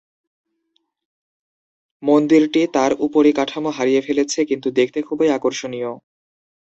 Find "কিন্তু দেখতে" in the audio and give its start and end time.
4.45-4.99